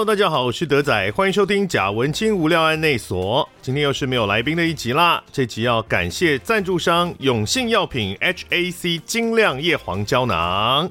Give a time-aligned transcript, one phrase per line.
[0.00, 3.46] Hello，大家好，我是德仔，欢迎收听贾文青无料案内所。
[3.60, 5.22] 今天又是没有来宾的一集啦。
[5.30, 10.88] 这集要感谢赞助商永信药品 HAC 精亮叶黄胶囊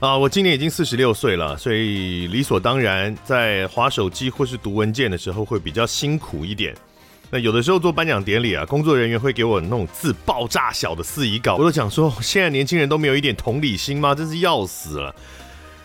[0.00, 0.18] 啊。
[0.18, 6.74] 我今年已经四十六岁了，所以理所当然在滑手机或是读文件的时候会比较辛苦一点。
[7.30, 14.12] 那有的时候做颁奖典礼啊，工作人员会给我那种字爆炸小的司仪稿，我都想说，现在年轻人都没有一点同理心吗？
[14.12, 15.14] 真是要死了。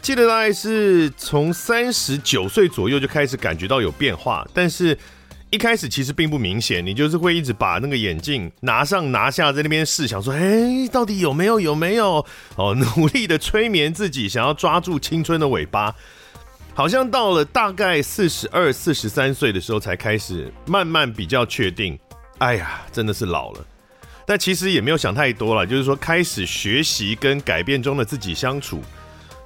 [0.03, 4.95] 记得大概是从三十九岁左右就开始感觉到有变化，但是
[5.49, 6.85] 一开始其实并不明显。
[6.85, 11.57] 你就是会一直把那个眼镜拿上拿下，在那边试，想说，哎，到底有没有？
[11.57, 12.25] 有没有？
[12.57, 15.95] 哦，努力的催眠自己，想要抓住青春的尾巴。
[16.75, 21.97] 好像到了大概四十二、四十三岁的时候，才开始慢慢比较确定。
[22.39, 23.65] 哎呀，真的是老了。
[24.25, 28.81] 但其实也没有想太多了，就是说开始学习跟改变中的自己相处。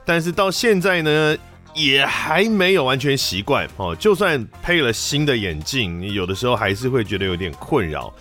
[0.07, 1.37] 但是到现在呢，
[1.75, 3.93] 也还没有完全习惯哦。
[3.93, 8.11] 就算配了新的眼镜，你有的时候还是会觉得有点困扰。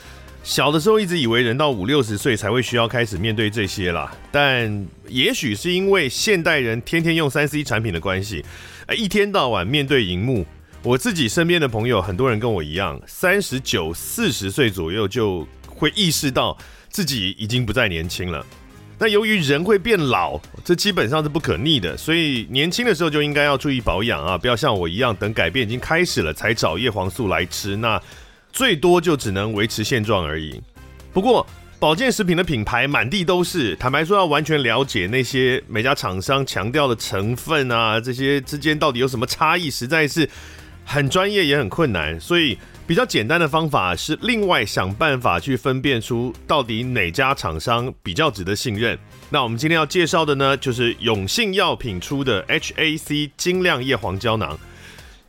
[0.42, 8.44] 小的时候一直以为人到五六十岁才会需要开始面对这些啦，但也许是因为现代人天天用三 C 产品的关系，
[8.96, 10.44] 一天到晚面对荧幕。
[10.82, 16.56] 我自己身边的朋友，很多人跟我一样，三十九、四十岁左右就会意识到
[16.88, 18.44] 自己已经不再年轻了。
[18.98, 28.00] 那由于人会变老，这基本上是不可逆的，所以年轻的时候就应该要注意保养啊，不要像我一样，等改变已经开始了才找叶黄素来吃，那
[28.52, 30.58] 最多就只能维持现状而已。
[31.12, 31.46] 不过
[31.78, 40.26] 保健食品的品牌满地都是，坦白说要完全了解那些每家厂商强调的成分啊，这些之间到底有什么差异，实在是
[40.86, 42.56] 很专业也很困难，所以。
[42.86, 48.96] 比较简单的方法是另外想办法去分辨出到底哪家厂商比较值得信任。
[49.28, 54.56] 那我们今天要介绍的呢，就是永信药品出的 HAC 精亮叶黄胶囊。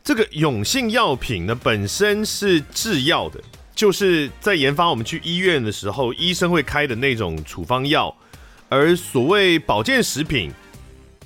[0.03, 3.41] 这个永信药品呢，本身是制药的，
[3.73, 8.15] 就是在研发我们去医院的时候医生会开的那种处方药。
[8.69, 10.51] 而所谓保健食品，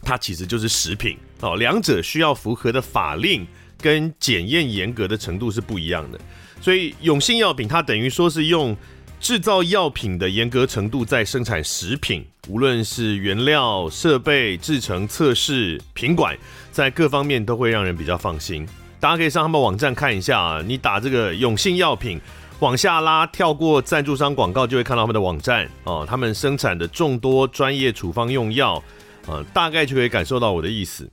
[0.02, 3.46] 它其实就是食品哦，两者需要符合的法令。
[3.82, 6.20] 跟检验严格的程度是不一样的，
[6.62, 8.78] 所以永信药品它等于说是用
[9.20, 16.38] 制造药品的严格程度在生产食品，无论是原料、设备、制程、测试、品管，
[16.72, 18.66] 在各方面都会让人比较放心。
[19.00, 22.20] 大家可以上他们网站看一下啊，你打这个永信药品
[22.60, 26.06] 往下拉，跳过赞助商广告，就会看到他们的网站哦。
[26.08, 28.82] 他们生产的众多专业处方用药，
[29.28, 31.10] 呃，大概就可以感受到我的意思。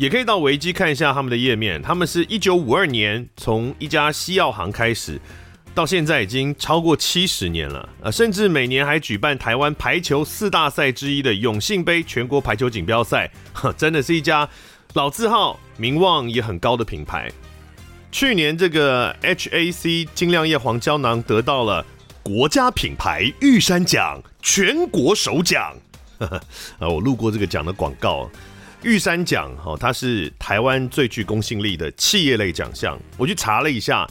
[0.00, 5.20] 也可以到维基看一下他们的页面，他们是一九五二年从一家西药行开始，
[5.74, 13.30] 到现在已经超过七十年了，呃，甚至每年还举办台湾排球四大赛之一的永信杯全国排球锦标赛，
[13.76, 14.48] 真的是一家
[14.94, 17.30] 老字号、名望也很高的品牌。
[18.10, 21.84] 去年这个 HAC 精亮叶黄胶囊得到了
[22.22, 25.76] 国家品牌玉山奖全国首奖，
[26.20, 26.40] 啊，
[26.88, 28.30] 我录过这个奖的广告。
[28.82, 32.98] 玉山奖，哈，它是台湾最具公信力的企业类奖项。
[33.18, 34.08] 我去查了一下，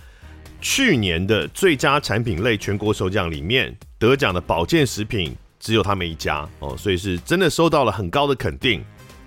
[0.62, 8.84] 去年的最佳产品类全国首奖里面得奖的保健食品只有他们一家哦，所以是真的收到了很高的肯定。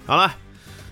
[0.06, 0.32] 好了，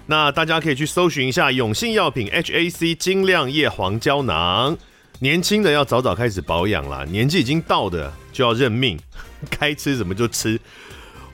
[0.07, 4.77] 那大家可以去搜寻一下永信药品 HAC 晶亮叶黄胶囊。
[5.21, 8.99] 年轻的要早早开始保养啦，年纪已经到的就要认命，
[9.61, 10.59] 该吃什么就吃。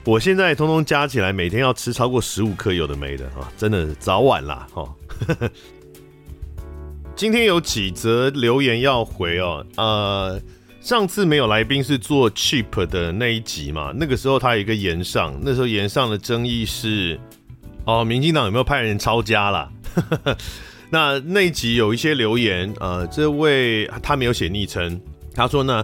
[0.07, 4.87] 我现在通通加起来，每天要吃超过十五颗有的没的啊，真的早晚啦哈。
[7.13, 10.41] 今天有几则留言要回哦，呃，
[10.79, 17.19] 上次没有来宾是做 Cheap 的那一集嘛，那个时候他有一个炎上，那时候炎上的争议是
[17.83, 19.69] 哦，民进党有没有派人抄家啦？
[20.89, 25.01] 那那一集有一些留言，呃，这位他没有写昵称，
[25.35, 25.83] 他说呢。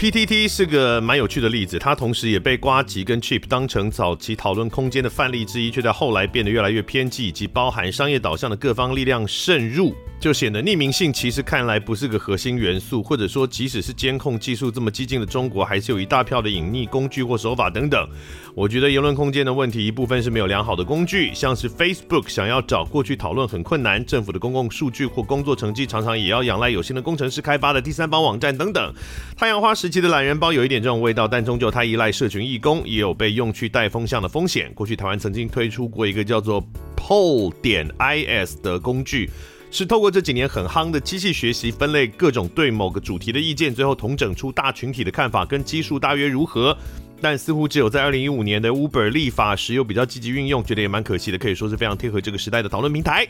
[0.00, 9.94] PTT 是个蛮有趣的例子，它同时也被瓜吉跟 Chip 当成早期讨论空间的范例之一，却在后来变得越来越偏激，以及包含商业导向的各方力量渗入。
[10.20, 18.06] 就显得匿名性其实看来不是个核心元素，或者说即使是监控技术这么激进的中国，还是有一大票的隐匿工具或手法等等。
[18.54, 28.92] 我觉得言论空间的问题一部分是没有良好的工具，像是 Facebook 想要找过去讨论很困难，政府的公共数据或工作成绩常常也要仰赖有心的工程师开发的第三方网站等等。
[29.38, 34.70] 太阳花时期的懒人包有一点这种味道，但终究它依赖社群义工，也有被用去带风向的风险。
[34.74, 36.62] 过去台湾曾经推出过一个叫做
[36.94, 39.30] Poll 点 is 的工具。
[39.70, 46.76] 是透过这几年很夯的机器学习分类各种对某个主题的意见，最后统整出大群体的看法跟基数大约如何。
[47.22, 53.28] 但似乎只有在二零一五年的 Uber 立法时有比较积极运用，觉得也蛮可惜的，可以说是非常贴合这个时代的讨论平台。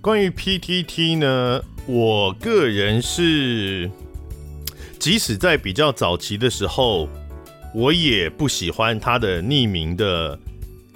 [0.00, 3.90] 关于 PTT 呢，我个人是，
[4.98, 7.08] 即使在比较早期的时候，
[7.74, 10.38] 我也不喜欢它的匿名的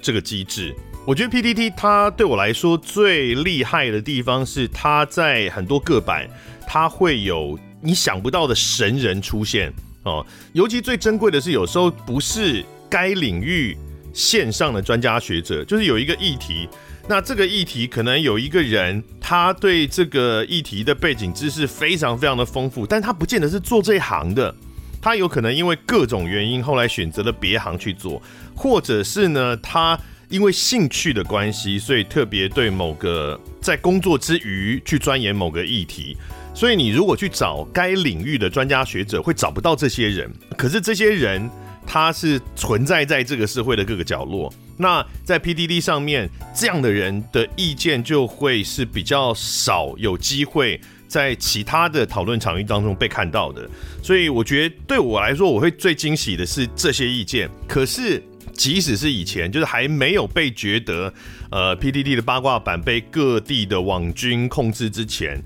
[0.01, 0.75] 这个机制。
[1.05, 6.25] 我觉得 PTT 它对我来说最厉害的地方是，它在很多个版，
[6.65, 9.73] 它会有你想不到的神人出现
[10.03, 10.25] 哦。
[10.53, 13.77] 尤其最珍贵的是，有时候不是该领域
[14.13, 16.69] 线上的专家学者，就是有一个议题。
[17.05, 24.55] 那这个议题可能有一个人，他对这个议题的背景知识非常非常的丰富，但他不见得是做这一行的，
[25.01, 28.21] 他有可能因为各种原因后来选择了别行去做，
[28.55, 29.99] 或者是呢，他
[30.33, 36.17] 因为兴趣的关系，所以特别对某个在工作之余去钻研某个议题，
[36.55, 40.27] 所以你如果去找该领域的专家学者，会找不到这些人，
[40.57, 41.47] 可是这些人
[41.85, 44.51] 他是存在在这个社会的各个角落。
[44.75, 53.69] 那在 PDD 上面，这样的人的意见就会是比较少有机会在其他的讨论场域当中被看到的，
[54.01, 57.47] 所以我觉得对我来说，我会最惊喜的是这些意见。
[57.67, 58.19] 可是
[58.53, 61.13] 即使是以前，就是还没有被觉得，
[61.51, 65.43] 呃，PDD 的八卦版被各地的网军控制之前。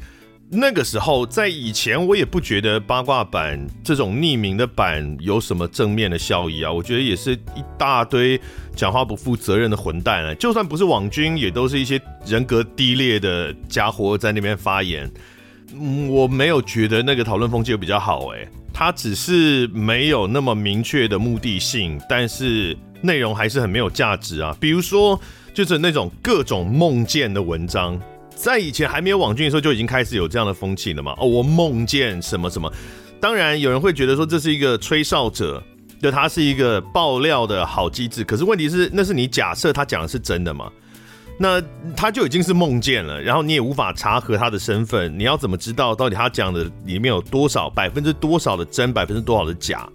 [0.50, 6.72] 那个时候，在以前，我也不觉得八卦版这种匿名的版有什么正面的效益啊。
[6.72, 8.40] 我觉得也是一大堆
[8.74, 10.34] 讲话不负责任的混蛋啊。
[10.36, 15.12] 就算不是网军，也都是一些人格低劣的家伙在那边发言。
[16.08, 24.56] 我没有觉得那个讨论风气比较好，诶，他只是没有那么明确的目的性，但是内容还是很没有价值啊。
[24.60, 25.20] 比如说，
[25.54, 28.00] 就是那种各种梦见的文章。
[28.36, 31.16] 在以前还没有网军的时候，就已经开始有这样的风气了嘛？
[31.18, 32.72] 哦，我梦见什么什么。
[33.20, 35.62] 当然，有人会觉得说这是一个吹哨者，
[36.00, 38.24] 就他是一个爆料的好机制。
[38.24, 40.72] 可是问题是，那是你假设他讲的是真的吗？
[41.40, 41.62] 那
[41.96, 45.18] 他就已经是梦见了，然后你也无法查核他的身份。
[45.18, 49.88] 你要怎么知道到底他讲的里面有多少百分之多少的真，百分之多少的假？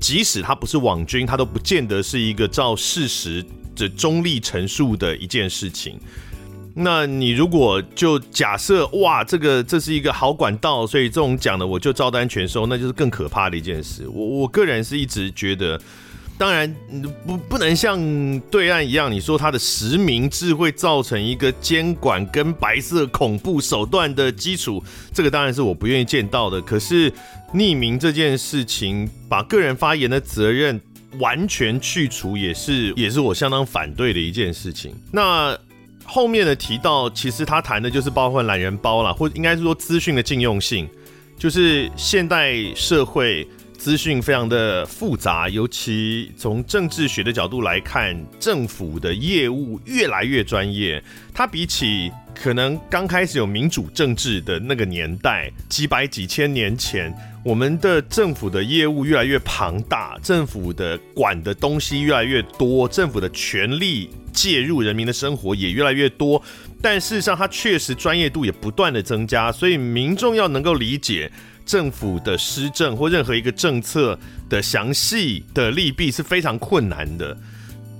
[0.00, 3.44] 即使他不是网军，他都不见得是一个照事实
[3.74, 5.98] 的中立陈述的一件事情。
[6.78, 14.06] 那你如果就假设哇，这个这是一个好管道，所以这种讲的我就照单全收，那就是更可怕的一件事。
[14.08, 15.80] 我我个人是一直觉得，
[16.36, 16.70] 当然
[17.26, 17.98] 不不能像
[18.50, 24.84] 对岸一样，你说他的实名制会造成一个监管跟白色恐怖手段的基础，
[25.14, 26.60] 这个当然是我不愿意见到的。
[26.60, 27.10] 可是
[27.56, 30.80] 匿名这件事情，把个人发言的责任
[31.18, 34.94] 完全去除，也是也是我相当反对的一件事情。
[35.10, 35.58] 那。
[36.08, 40.88] 后面的提到，其实他谈的就是包括懒人包啦，或应该是说资讯的禁用性，
[41.36, 43.44] 就是现代社会
[43.76, 51.02] 资讯非常的复杂，尤其从政治学的角度来看，政府的业务越来越专业，
[51.34, 57.12] 它比起可能刚开始有民主政治的那个年代，几百几千年前。
[57.46, 66.42] 我们的政府的业务越来越庞大，政府的管的东西越来越多，政府的权力介入人民的生活也越来越多。
[66.82, 71.30] 但事实上，它确实专业度也不断的增加，所以民众要能够理解
[71.64, 77.38] 政府的施政或任何一个政策的详细的利弊是非常困难的，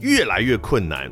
[0.00, 1.08] 越来越困难。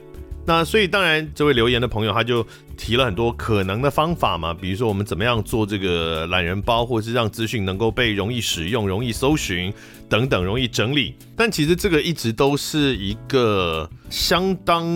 [0.47, 2.47] 那所以当然，这位留言的朋友他就
[2.77, 9.73] 提了很多可能的方法嘛，比如说我们怎么样做这个懒人包，或是让资讯能够被容易使用、容易搜寻
[10.09, 11.15] 等等，容易整理。
[11.35, 14.87] 但其实这个一直都是一个相当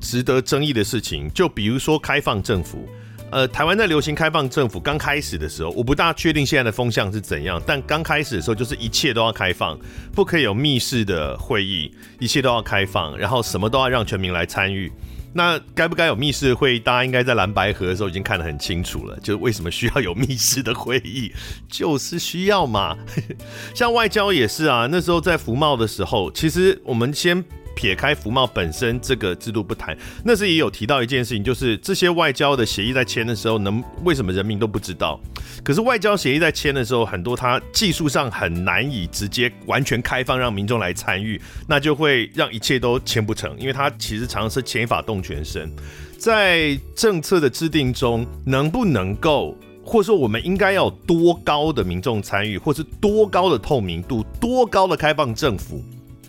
[0.00, 1.30] 值得争议的事情。
[1.32, 2.86] 就比如说开放政府。
[3.34, 9.76] 呃，台湾在流行开放政府刚开始的时候，我不大确定现在的风向是怎样，但刚开始的时候就是一切都要开放，
[10.12, 14.88] 不可以有密室的会议，一切都要开放，然后什么都要让全民来参与。
[15.32, 16.78] 那该不该有密室会议？
[16.78, 21.32] 大家应该在蓝白河的时候已经看得很清楚了，就是为什么需要有密室的会议，
[21.68, 22.96] 就是需要嘛。
[23.74, 27.44] 像外交也是啊，那时候在服贸的时候，其实我们先。
[27.74, 35.20] 撇开服贸本身这个制度不谈，那是也有提到一件事情，就是这些外交的协议在签的时候，能为什么人民都不知道？
[35.62, 45.70] 可是外交协议在签的时候，很多它技术上很难以直接完全开放让民众来参与，那就会让一切都签不成，因为它其实常常是牵一发动全身。
[46.18, 49.54] 在政策的制定中，能不能够，
[49.84, 55.84] 或者说我们应该要多高的民众参与，或是多高的透明度，多高的开放政府？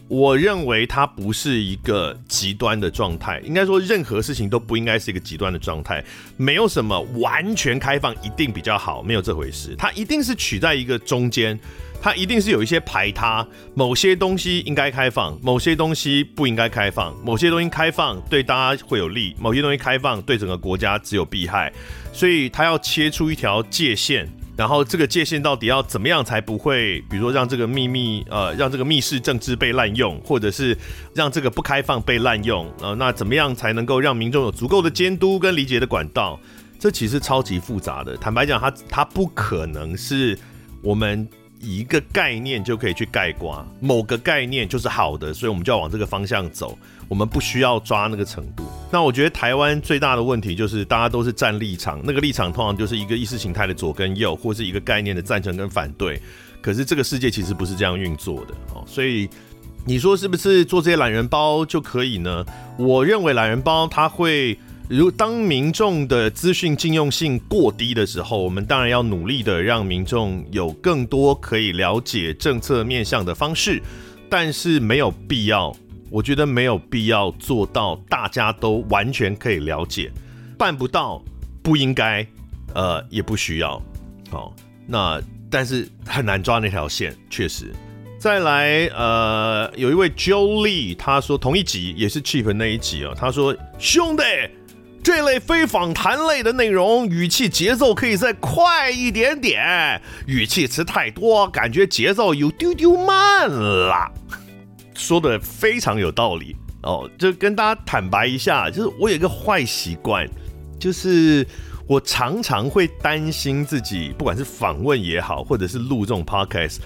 [0.08, 6.04] 我认为它不是一个极端的状态，应该说任何事情都不应该是一个极端的状态。
[6.38, 9.76] 没有什么完全开放一定比较好，没有这回事。
[9.78, 11.60] 它一定是取在一个中间，
[12.00, 21.74] 它一定是有一些排他，某些东西应该开放，某些东西不应该开放，某些东西开放对大家会有利，某些东西开放对整个国家只有弊害，
[22.14, 24.30] 所以它要切出一条界限。
[24.58, 30.78] 然后这个界限到底要怎么样才不会，比如说让这个秘密，呃，让这个密室政治被滥用，或者是
[31.14, 36.40] 让这个不开放被滥用，呃，那怎么样才能够让民众有足够的监督跟理解的管道？
[36.80, 38.16] 这其实超级复杂的。
[38.18, 40.38] 坦白讲，它它不可能是
[40.82, 41.28] 我们
[41.60, 46.78] 一个概念就可以去盖瓜，某个概念就是好的，所以我们就要往这个方向走。
[47.08, 48.64] 我们不需要抓那个程度。
[48.92, 56.20] 那我觉得台湾最大的问题就是大家都是站立场，那个立场通常就是一个意识形态的左跟右，或是一个概念的赞成跟反对。
[56.62, 58.84] 可是这个世界其实不是这样运作的哦。
[58.88, 59.30] 所以
[59.86, 62.44] 你说是不是做这些懒人包就可以呢？
[62.76, 73.82] 我认为懒人包它会，如当民众的资讯禁用性过低的时候，我们当然要努力的让民众有更多可以了解政策面向的方式，
[74.30, 75.75] 但是没有必要。
[76.12, 80.12] 我觉得没有必要做到大家都完全可以了解，
[80.56, 81.22] 办不到，
[81.63, 82.25] 不应该，
[82.75, 83.82] 呃，也不需要，
[84.30, 87.74] 好，那但是很难抓那条线，确实。
[88.20, 94.24] 再来，呃，有一位 Jolie，他说同一集也是 Cheap 那一集哦，他说兄弟，
[95.06, 104.12] 这类非访谈类的内容，语气节奏可以再快一点点，语气词太多，感觉节奏有丢丢慢了。
[104.96, 110.28] 说的非常有道理哦，就跟大家坦白一下，就是我有一个坏习惯，
[110.80, 111.46] 就是
[111.88, 116.78] 我常常会担心自己，不管是访问也好，或者是录这种 podcast，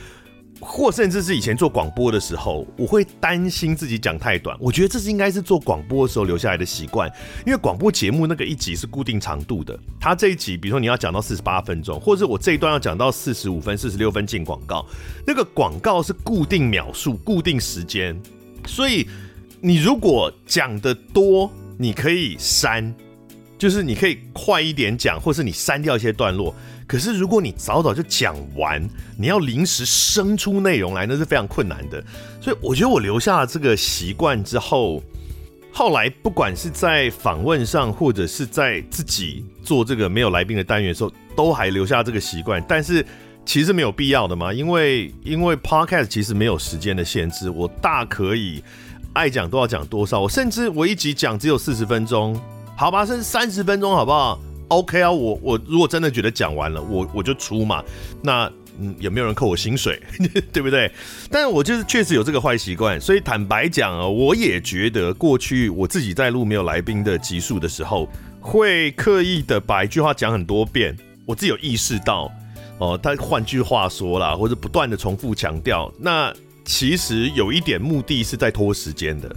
[0.59, 4.55] 或甚至是以前做广播的时候，我会担心自己讲太短。
[4.59, 7.09] 我觉得这是应该是做广播的时候留下来的习惯，
[7.45, 14.85] 因为广播节目那个一集是固定长度的，它这一集，比如说你要讲到四十八分钟，或者是我这一段要讲到四十五分、四十六分进广告。
[15.25, 18.19] 那个广告是固定秒数、固定时间，
[18.65, 19.07] 所以
[19.61, 22.93] 你如果讲得多，你可以删，
[23.57, 26.53] 就是你可以快一点讲，或是你删掉一些段落。
[26.89, 28.81] 可是如果你早早就讲完，
[29.15, 32.03] 你要临时生出内容来，那是非常困难的。
[32.41, 35.03] 所以我觉得我留下了这个习惯之后，
[35.71, 43.05] 后来不管是在访问上，或者是在自己做这个没有来宾的单元的时候，都还留下这个习惯，但是。
[43.45, 48.63] 其实没有必要的嘛，因为因为 podcast 其实没有时间的限制，我大可以
[49.13, 52.39] 爱讲多少讲多少，我甚至我一集讲只有四十分钟，
[52.77, 54.39] 好吧，甚至三十分钟，好不好
[54.69, 57.83] ？OK 啊，我我如果真的觉得讲完了，我我就出嘛。
[58.23, 60.01] 那嗯，有没有人扣我薪水，
[60.53, 60.89] 对不对？
[61.29, 68.07] 但我就是确实有这个坏习惯，所以坦白讲啊，我也觉得过去我自己在录没有来宾的集数的时候，
[68.39, 70.95] 会刻意的把一句话讲很多遍，
[71.25, 72.31] 我自己有意识到。
[72.77, 76.33] 哦，他换句话说啦，或者不断的重复强调，那
[76.63, 79.35] 其实有一点目的是在拖时间的，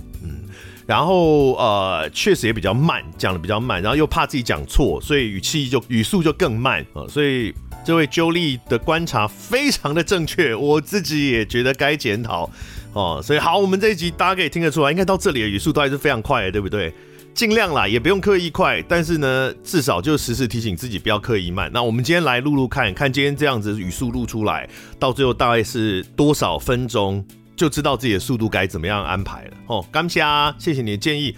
[0.87, 12.51] 然后呃，确实也比较慢，讲的比较慢，然后又怕自己讲错，所以语气就语速就更慢啊，所以这位 Jolie 的观察非常的正确，我自己也觉得该检讨
[12.93, 16.93] 哦，所以好，我们这一集大家可以听得出来，应该到这里的语速都还是非常快的，对不对？
[17.35, 21.71] 尽量啦，也不用刻意快，但是呢，至少就时时提醒自己不要刻意慢。
[21.73, 27.25] 那我们今天来录录看，看今天这样子语速录出来，到最后大概是多少分钟，
[27.63, 29.51] 就知道自己的速度该怎么样安排了。
[29.69, 31.33] 哦，感谢啊，谢谢你的建议。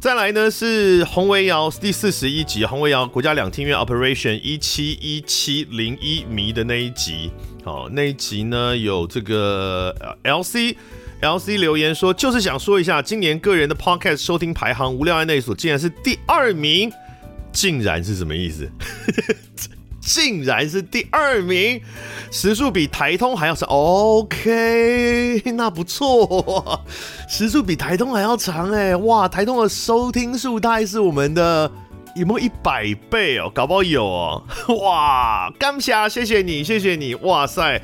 [0.00, 7.30] 再来呢是洪维瑶第四十一集，洪维瑶国家两厅院 Operation 一七一七零一迷的那一集。
[7.62, 10.76] 好，那一集呢有这个 LC。
[11.20, 16.90] L C 留言说，就是想说一下，今年个人的 Podcast 收听排行，无料案内所竟然是第二名，
[17.52, 18.70] 竟然是什么意思？
[20.06, 21.80] 竟然是第二名，
[22.30, 23.68] 时数比台通还要长。
[23.68, 26.80] OK，那不错，
[27.28, 31.68] 时数比台通还要长哎，哇，台通的收听数大概是我们的
[32.14, 33.50] 有没有一百倍哦？
[33.52, 34.42] 搞不好有哦，
[34.80, 37.82] 哇，感谢，谢谢你，谢谢你，哇塞，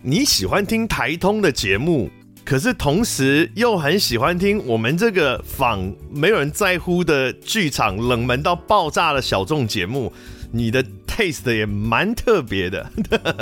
[0.00, 2.10] 你喜欢听台通的节目？
[2.44, 10.12] 可是同时又很喜欢听我们这个仿没有人在乎的剧场冷门到爆炸的小众节目，
[10.50, 10.84] 你的
[11.16, 12.90] taste 也蛮特别的，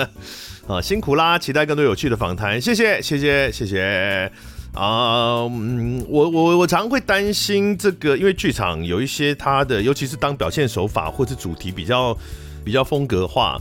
[0.67, 1.39] 啊，辛苦啦！
[1.39, 4.31] 期待更多有趣的访谈，谢谢，谢谢，谢谢
[4.75, 5.47] 啊！
[5.51, 12.17] 嗯，我我我常会担心这个，因为剧场有一些它的，尤其是当表现手法或是主题比较
[12.65, 13.61] 比较风格化。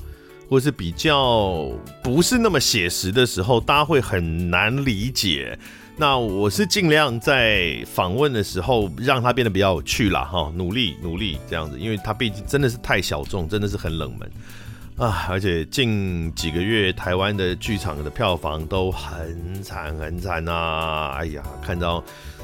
[0.50, 1.70] 或是比较
[2.02, 5.56] 不是那么写实的时候，大家会很难理解
[6.00, 14.32] 那我是尽量在访问的时候让它变得比较有趣啦，哈，努力努力这样子，因为它毕竟真的是太小众，真的是很冷门
[14.96, 22.02] 啊，而且近几个月台湾的剧场的票房都很惨很惨啊，哎呀，看到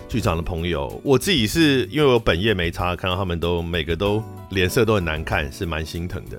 [0.09, 6.37] 剧场的朋友，我自己是因为我本业没差，看到他们都每个都脸色都很难看，是蛮心疼的。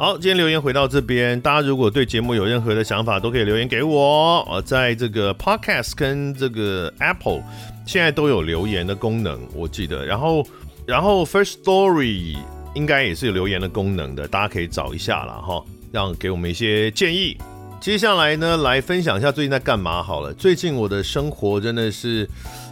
[0.00, 4.46] 好，今天留言回到这边，大家如果对节目有任何的想法，都可以留言给我。
[4.48, 7.42] 呃，在这个 Podcast 跟这个 Apple
[7.84, 10.06] 现在都有留言的功能，我记得。
[10.06, 10.46] 然后，
[10.86, 12.38] 然后 First Story
[12.76, 17.36] 应该也是有留言的功能的，大家可以找一下啦哈，让给我们一些建议。
[17.80, 20.32] 接下来呢，来分享一下最近在干嘛好了。
[20.32, 22.24] 最近我的生活真的是，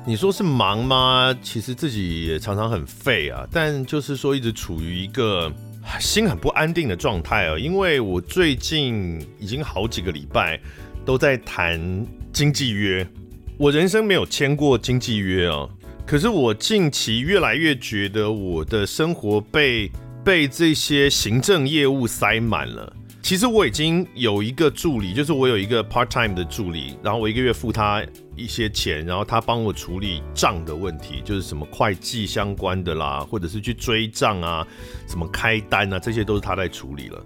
[0.06, 1.36] 你说是忙吗？
[1.42, 5.52] 其实自己也常常很废啊，但就是说一直处于一个。
[6.00, 10.60] 心很不安定的状态哦，因为我最近已经好几个礼拜
[11.04, 13.06] 都在谈经纪约，
[13.56, 15.68] 我人生没有签过经纪约啊，
[16.06, 19.90] 可是我近期越来越觉得我的生活被
[20.24, 22.92] 被这些行政业务塞满了。
[23.26, 28.00] 其实我已经有一个助理，就是我有一个 part time 的助理，然后我一个月付他
[28.36, 34.64] 一些钱，然后他帮我处理账的问题，就是什么会计相关的啦，或者是去追账啊，
[35.08, 37.20] 什么开单啊，这些都是他在处理了。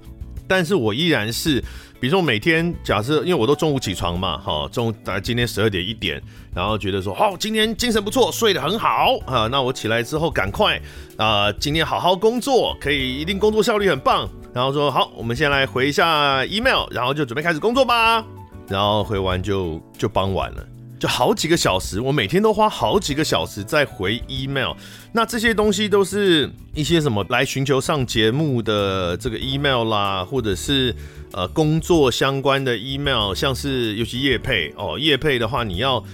[0.49, 1.63] 但是我依然是，
[2.01, 6.21] 比如说每天假设，因为我都中午起床嘛，哈，中午大概今天十二点一点，
[6.55, 10.81] 然后觉得说，哦，今天精神不错，睡得很好啊，那我起来之后赶快
[11.19, 14.27] 啊、今天好好工作，可以一定工作效率很棒。
[14.55, 18.25] 然后说好，我们先来回一下 email，然后就准备开始工作吧。
[18.67, 20.67] 然后回完就就傍晚了，
[20.99, 24.73] 就好几个小时，我每天都花好几个小时在回 email。
[25.13, 30.95] 那这些东西都是一些什么来寻求上节目的这个 email 啦，或者是
[31.33, 36.05] 呃工作相关的 email，像是尤其业配哦，业配的话你要。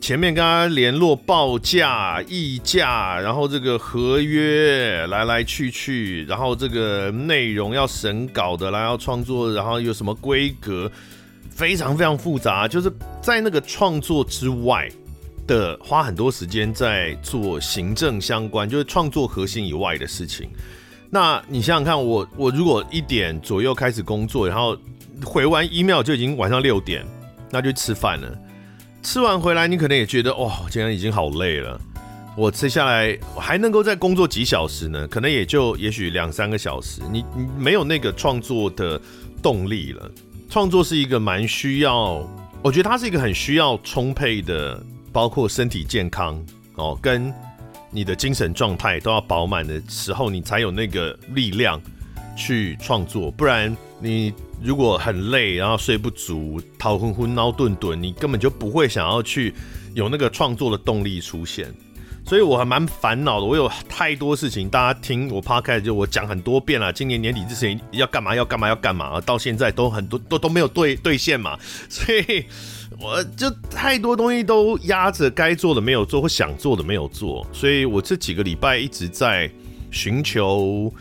[0.00, 10.88] 前面跟他联络报价、议价，然后这个合约来来去去，然后这个内容要审稿的，然后要创作，然后有什么规格，
[11.50, 12.68] 非常非常复杂。
[12.68, 12.88] 就是
[13.20, 14.88] 在那个创作之外
[15.48, 20.48] 的，花很多时间在做行政相关，就是创作核心以外的事情。
[21.10, 24.76] 那你想想看，我我如果一点左右开始工作，然后
[25.24, 27.04] 回完 email 就已经晚上六点，
[27.50, 28.38] 那就吃饭了。
[29.02, 31.80] 吃完回来，你可能也觉得哇，今天已经好累了。
[32.36, 35.08] 我接下来还能够再工作几小时呢？
[35.08, 37.00] 可能也就也许两三个小时。
[37.10, 39.00] 你你没有那个创作的
[39.42, 40.10] 动力了。
[40.50, 42.24] 创作是一个蛮需要，
[42.62, 44.80] 我觉得它是一个很需要充沛的，
[45.12, 46.40] 包括身体健康
[46.74, 47.32] 哦，跟
[47.90, 51.80] 你的精神状态都要饱满的时候，你才有那个力量
[52.36, 53.30] 去创作。
[53.30, 54.32] 不然你。
[54.60, 59.54] 如果很累，然后睡不足，头昏昏、脑顿顿，你根本就不会想要去
[59.94, 61.72] 有那个创作的动力出现。
[62.28, 66.92] 所以我还蛮烦恼的，我有太多事情，大家听我 p 开就我讲很多遍了。
[66.92, 68.36] 今年年底之前要干嘛？
[68.36, 68.68] 要干嘛？
[68.68, 69.18] 要干嘛？
[69.22, 72.44] 到现在都很多都都没有兑兑现嘛，所以
[73.00, 79.50] 我就太多东西都压着，该做的没有做，或想做的没有做，所以我这几个礼拜一直在
[79.90, 80.92] 寻求。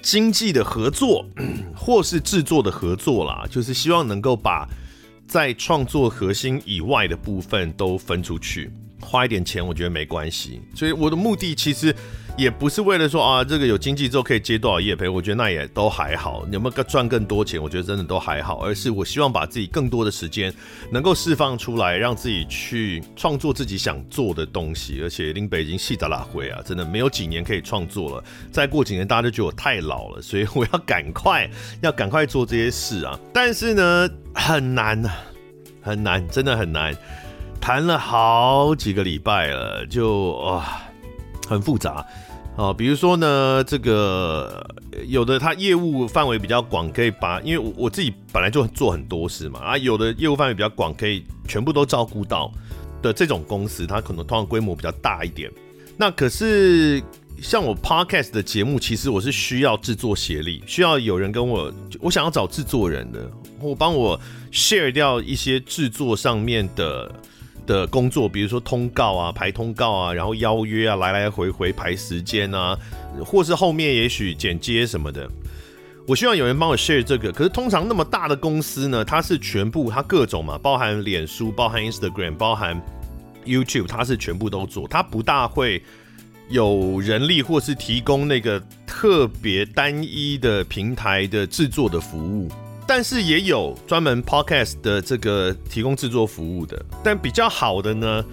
[0.00, 1.24] 经济的合作，
[1.76, 4.68] 或是制作的合作啦，就是希望能够把
[5.28, 8.68] 在创作核心以外的部分都分出去，
[9.02, 10.62] 花一点钱，我觉得没关系。
[10.74, 11.94] 所以我的目的其实。
[12.38, 16.48] 也不是为了说啊，这个有经济之后可以接多少业配，我觉得那也都还好。
[16.50, 18.64] 有没有赚更多钱，我觉得真的都还好。
[18.64, 20.50] 而是我希望把自己更多的时间
[20.90, 25.02] 能够释放出来，让自己去创作自己想做的东西。
[25.02, 28.24] 而且林北已经细杂拉灰啊，真的没有几年可以创作了。
[28.50, 31.46] 再过几年大家就觉得我太老了，所以我要赶快
[31.82, 33.20] 要赶快做这些事啊。
[33.30, 35.18] 但是呢，很难啊，
[35.82, 36.96] 很难，真的很难。
[37.62, 40.82] 谈了好几个礼拜了，就啊。
[41.48, 42.06] 很复杂
[42.56, 44.64] 啊，比如说呢，这个
[45.06, 52.50] 有的他业务范围比较广，可以把，因为我我自己本来就做很多事嘛啊，有的业务范围比较广，可以全部都照顾到
[53.02, 55.50] 的这种公司，它可能通常规模比较大一点。
[55.98, 57.02] 那可是
[57.42, 61.70] 像我 Podcast 的节目，其实我是需要制作协力，需要有人跟我，
[62.00, 64.18] 我想要找制作人的，我帮我
[64.50, 67.12] share 掉一些制作上面的。
[67.66, 72.78] 的工作，比如说通告啊、排通告啊，然后邀约啊，来来回回排时间啊，
[73.24, 75.28] 或是后面也许剪接什么的，
[76.06, 77.30] 我希望有人帮我 share 这个。
[77.32, 82.80] 可是通常那么大的公司呢，它是全部它各种嘛，包含脸书、包含 Instagram、包含
[83.44, 85.82] YouTube，它是全部都做，它不大会
[86.48, 92.48] 有人力或是提供那个特别单一的平台的制作的服务。
[92.86, 96.84] 但是也有专门 podcast 的这个提供制作服务的。
[97.02, 98.24] 但比较好的呢，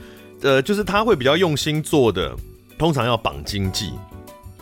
[0.41, 2.35] 呃，就是他会比较用心做的，
[2.77, 3.93] 通常要绑经纪，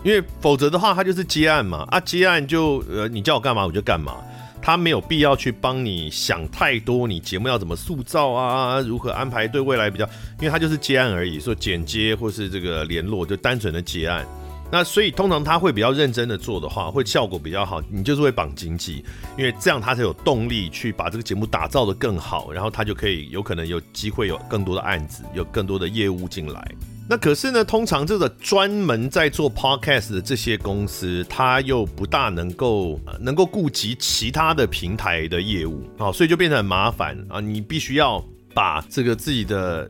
[0.04, 1.88] 因为否则的话，他就是接案嘛。
[1.90, 4.18] 啊，接案就呃，你叫我干嘛我就干嘛。
[4.60, 8.82] 他没有必要去帮你想太多，你节目要怎么塑造啊？
[8.82, 10.06] 如何安排对未来比较？
[10.40, 14.28] 因为他就是接案而已，说剪接或是这个联络，就单纯的接案。
[14.72, 17.82] 那所以通常他会比较认真的做的话，会效果比较好。
[17.90, 19.04] 你就是会绑经济，
[19.38, 26.76] 因为这样他才有动力去把这个节目打造得更好，然后他就可以有可能有机会有更多的案子，有更多的业务进来。
[27.10, 37.40] 那可是呢，通常这个专门在做 podcast 的这些公司，它又不大能够能够顾及其他的平台的业务啊，所以就变得很麻烦啊。
[37.40, 38.22] 你必须要
[38.54, 39.90] 把这个自己的，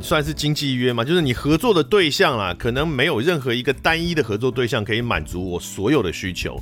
[0.00, 6.58] 算是经济约嘛，就是你合作的对象啦，可能没有任何一个单一的合作对象可以满足我所有的需求。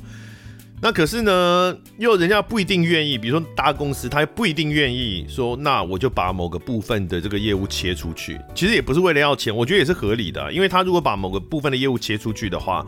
[0.81, 8.39] 那可是呢，又人家不一定愿意，比如说大公司，他不一定愿意说，那我就把某个部分的这个业务切出去。
[8.55, 12.85] 其实也不是为了要钱，我觉得也是合理的，因为他如果把某个部分的业务切出去的话。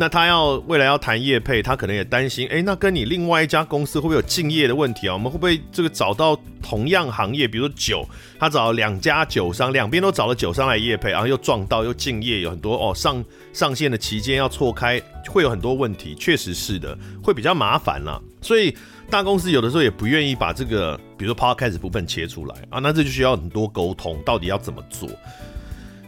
[0.00, 5.12] 那他要未来要谈业配，他可能也担心，哎、那跟你另外一家公司会不会有竞业的问题啊？
[5.12, 8.08] 我们会不会这个找到同样行业，比如说酒，
[8.38, 18.18] 他找了两家酒商，两边都找了酒商来业配，然后又撞到又竞业，有很多哦上上线的期间要错开，会有很多问题，确实是的，会比较麻烦啦。
[18.40, 18.74] 所以
[19.10, 25.06] 大公司有的时候也不愿意把这个，比如说 Podcast 部分切出来啊，那这就需要很多沟通，到底要怎么做？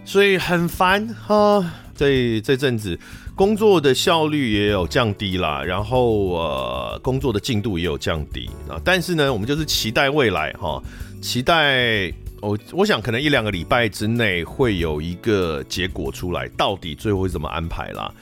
[0.06, 1.62] 所以很烦哈，
[1.94, 2.98] 这这阵子。
[3.34, 8.80] 工作的效率也有降低啦，然后呃，工作的进度也有降低啊。
[8.84, 10.80] 但是呢，我们就是期待未来哈，
[11.20, 18.12] 期待我我想可能一两个礼拜之内会有一个结果出来，到底最后会怎么安排啦？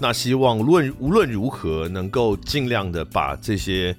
[0.00, 3.94] 那希望论无论如何，能够尽量的把这些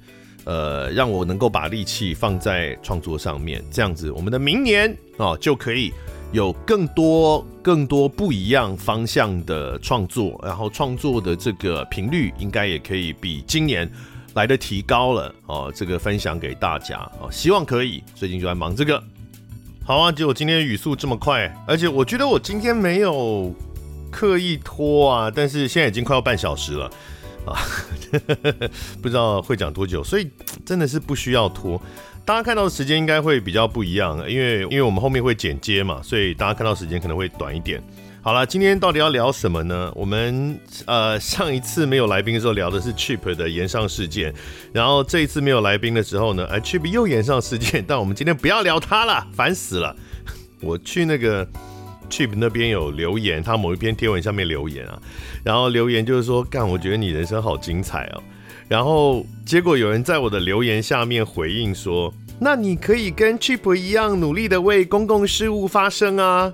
[0.46, 5.92] 呃，让我能够把力气放在创作上面，这样子，我们的明年啊就可以。
[6.32, 13.90] 有更多更多不一样方向的创作，然后创作的这个频率应该也可以比今年
[14.34, 15.72] 来的提高了哦。
[15.76, 18.02] 这个分享给大家哦，希望可以。
[18.16, 19.02] 最近就在忙这个。
[19.84, 23.54] 好啊，结果今天语速这么快，而且我觉得我今天没有
[24.10, 26.90] 刻意拖啊，但是现在已经快要半小时了
[27.46, 27.60] 啊，
[29.02, 30.30] 不知道会讲多久，所以
[30.66, 31.82] 真的是不需要拖。
[32.32, 37.84] 大家看到的时间应该会比较不一样，因为因为我们后面会剪接嘛，所以大家看到时间可能会短一点。
[38.22, 39.92] 好了，今天到底要聊什么呢？
[39.94, 44.34] 我们呃上一次没有来宾的时候聊的是 Chip 的延上事件，
[44.72, 49.94] 然后这一次没有来宾的时候呢，呃 Chip 又延上事件，但我们今天不要聊他了，烦死了。
[50.62, 51.46] 我去那个
[52.12, 55.02] Chip 那边有留言，他某一篇贴文下面留言啊，
[55.44, 58.22] 然后留言就是说，干，我觉得你人生好精彩哦。
[58.68, 66.54] 然后结果有人在我的留言下面回应说：“那你可以跟 Chip 一样努力的为公共事务发声啊！”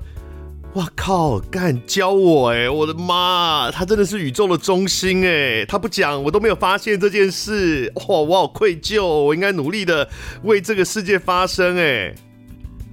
[0.74, 10.08] 哇靠，干教我哎，我的妈，他真的是宇宙的中心哎，他不讲我都没有发现这件事，哇，我好愧疚，我应该努力的
[10.44, 12.14] 为这个世界发声哎，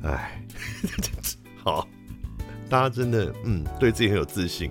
[0.02, 0.42] 哎，
[2.68, 4.70] 大家真的嗯对自己很有自信。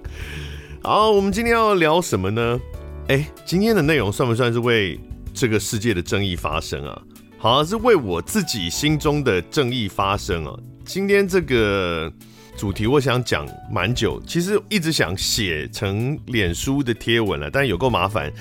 [0.81, 2.59] 好，我们今天要聊什么呢？
[3.07, 4.99] 哎，今天的内容算不算是为
[5.33, 7.01] 这个世界的正义发声啊？
[7.37, 10.53] 好像是为我自己心中的正义发声啊。
[10.85, 12.11] 今天这个
[12.55, 18.31] 主题我想讲蛮久，其实一直想写成脸书的贴文了，但有够麻烦，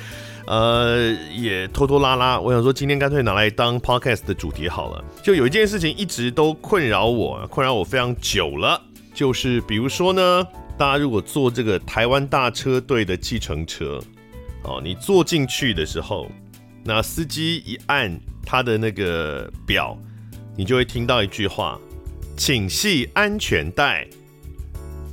[0.47, 2.38] 呃，也拖拖拉拉。
[2.38, 5.05] 我想说今天干脆拿来当 podcast 的主题好了。
[5.23, 8.81] 就有一件事情一直都困扰我，困扰我非常久了，
[9.14, 10.46] 就是比如说呢，
[10.79, 14.01] 大家如果坐这个台湾大车队的计程车。
[14.64, 16.31] 哦，你坐进去的时候，
[16.85, 19.98] 那司机一按他的那个表，
[20.57, 21.77] 你就会听到一句话
[22.38, 24.07] ：“请系安全带。”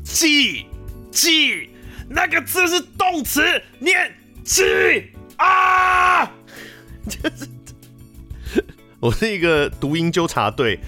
[0.06, 0.68] 系
[1.12, 1.68] 系
[2.08, 3.42] 那个字是动词，
[3.80, 6.26] 念系啊！
[7.10, 8.64] 就是
[9.00, 10.80] 我是一个读音纠察队，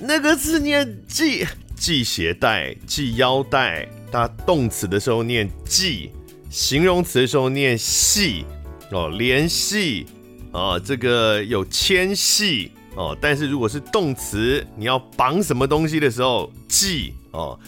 [0.00, 6.10] 那个字念系，系鞋带、系腰带，它动词的时候念系。
[6.50, 8.44] 形容词的时候念系
[8.90, 10.06] 哦，联系
[10.52, 13.16] 哦，这个有牵系哦。
[13.20, 17.58] 但是如果是动词，你要绑什么东西的时候，系哦，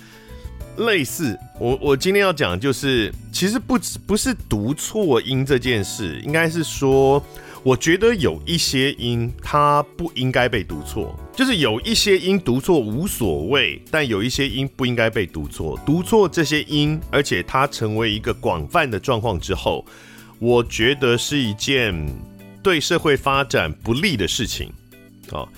[0.79, 1.37] 类似。
[1.59, 7.23] 我我今天要讲就是，其实不不是读错音这件事，应该是说。
[7.67, 15.77] 我觉得有一些音它不应该被读错，就是有一些音读错无所谓，但有一些音不应该被读错。
[15.85, 19.85] 读错这些音，而且它成为一个广泛的状况之后，
[20.39, 21.93] 我觉得是一件
[22.63, 24.73] 对社会发展不利的事情，
[25.33, 25.49] 哦，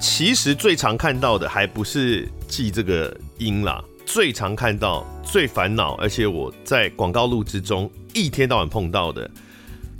[0.00, 9.30] 其实最常看到的还不是记这个音啦，最常看到、最烦恼，而且我在广告录制中一天到晚碰到的，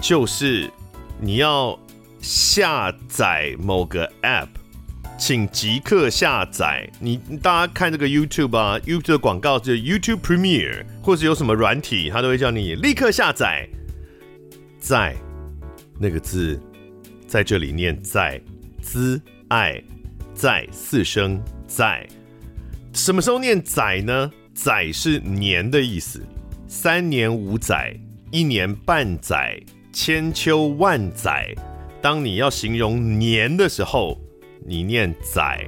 [0.00, 0.72] 就是
[1.20, 1.78] 你要
[2.20, 4.48] 下载某个 App，
[5.18, 6.88] 请即刻下载。
[7.00, 13.68] 你大家看这个 YouTube 啊，YouTube 的广告就是 YouTube Premiere，或者有什么软体，它都会叫你立刻下载。
[14.78, 15.16] 在
[15.98, 16.60] 那个字
[17.26, 18.40] 在这里念在，
[18.80, 19.82] 兹爱
[20.34, 22.08] 在四声在，
[22.92, 24.30] 什么时候念载呢？
[24.54, 26.20] 载是年的意思，
[26.68, 27.94] 三年五载，
[28.30, 29.60] 一年半载，
[30.00, 31.52] 千秋万载。
[32.00, 34.16] 当你要形容年的时候，
[34.64, 35.58] 你念载；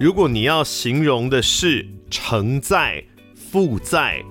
[0.00, 3.04] 如果你要形容的是承载、
[3.34, 4.24] 负载，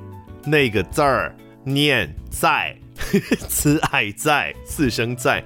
[0.43, 2.75] 那个字儿念在。
[3.47, 5.43] 慈爱在四声在，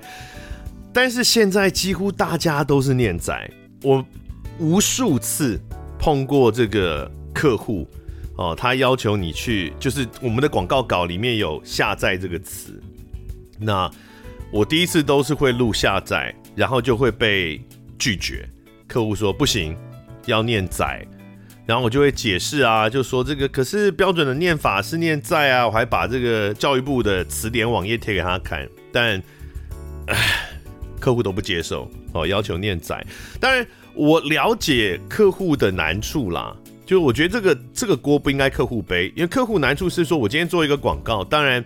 [0.94, 3.52] 但是现在几乎大家都是念载。
[3.84, 4.04] 我
[4.58, 5.60] 无数次
[6.00, 7.86] 碰过这个客户
[8.38, 12.82] 哦，他要求你去，就是我们的广告稿里面有下载这个词。
[13.62, 13.90] 那
[14.52, 17.62] 我第一次都是会录下载，然后就会被
[17.98, 18.46] 拒绝。
[18.88, 19.78] 客户说不行，
[20.26, 21.06] 要念载。
[21.66, 29.22] 然后我就会解释啊，就说这个可是标准的念法是念载啊，我还把这个教育部的词典网页贴给他看，但，
[31.00, 33.06] 客户都不接受哦，要求念载。
[33.40, 36.54] 当然我了解客户的难处啦，
[36.86, 41.64] 就我觉得这个这个锅不应该客户背，因为客户难处是说我今天做一个广告，当然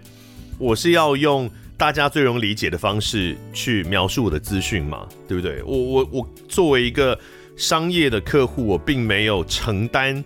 [0.59, 5.61] 我是要用大家最容易理解的方式去描述我的资讯嘛，对不对？
[5.63, 7.17] 我我我作为一个。
[7.57, 10.21] 商业的客户，我并没有承担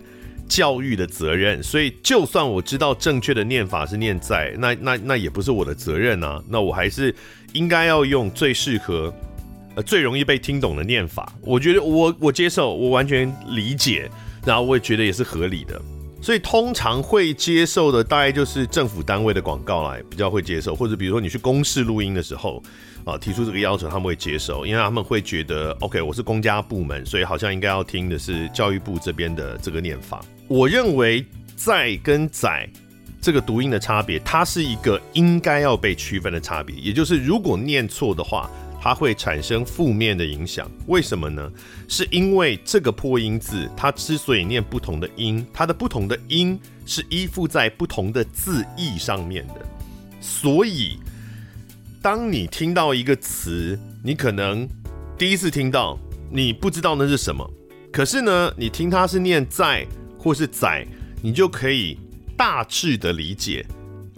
[0.48, 6.42] 教育的责任，所以就算我知道正确的念法是念在，那那那也不是我的责任啊。
[6.48, 7.14] 那我还是
[7.52, 9.14] 应该要用最适合、
[9.76, 11.32] 呃最容易被听懂的念法。
[11.40, 14.10] 我觉得我我接受，我完全理解，
[14.44, 15.80] 然后我也觉得也是合理的。
[16.20, 22.62] 所以通常会接受的，大概就是政府单位的广告来比较会接受，或者比如说你去公示录音的时候。
[23.02, 30.22] 啊，提出这个要求，他们会接受，因为他们会觉得，OK，我是公家部门，所以好像应该要听的是教育部这边的这个念法。
[30.48, 31.24] 我认为
[31.56, 32.68] 在跟在
[33.18, 36.76] 这个读音的差别，它是一个应该要被区分的差别。
[36.76, 38.50] 也就是如果念错的话，
[38.80, 40.70] 它会产生负面的影响。
[40.86, 41.52] 为什么呢？
[41.86, 49.54] 是因为这个破音字，它之所以念不同的音，它的不同的音是依附在不同的字义上面的，
[50.20, 50.98] 所以。
[52.02, 54.66] 当你听到一个词，你可能
[55.18, 55.98] 第一次听到，
[56.30, 57.46] 你不知道那是什么。
[57.92, 59.86] 可是呢，你听它是念在
[60.18, 60.86] 或是载，
[61.20, 61.98] 你就可以
[62.38, 63.66] 大致的理解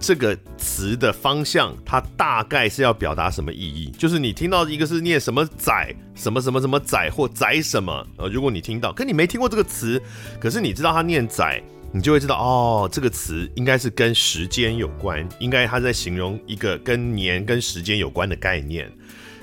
[0.02, 3.90] 这个词的方向，它大概是要表达什么意义。
[3.92, 10.02] 就是你听到一个是念什么载，什么什么什么载或载什么，呃，如果你听到，可你没听过这个词，
[10.40, 11.62] 可是你知道它念载。
[11.94, 18.90] 你就会知道哦，这个词应该是跟时间有关，应该它在形容一个跟年跟时间有关的概念。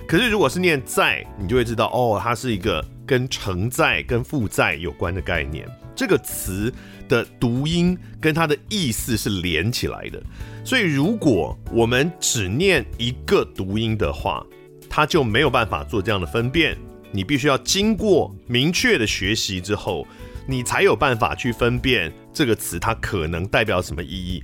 [0.08, 5.70] 可是如果是念载，你就会知道哦，它是一个跟承载跟负载有关的概念。
[6.00, 6.74] 这个词
[7.10, 10.24] 的读音跟它的意思是连起来的，
[10.64, 14.42] 所以如果我们只念一个读音的话，
[14.90, 16.78] 它就没有办法做这样的分辨。
[17.12, 20.08] 你必须要经过明确的学习之后。
[20.48, 24.42] 你才有办法去分辨这个词它可能代表什么意义。